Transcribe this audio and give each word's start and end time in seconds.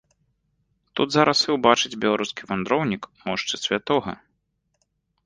Тут 0.99 1.07
зараз 1.15 1.39
і 1.49 1.53
ўбачыць 1.57 1.99
беларускі 2.05 2.47
вандроўнік 2.53 3.03
мошчы 3.29 3.55
святога. 3.65 4.15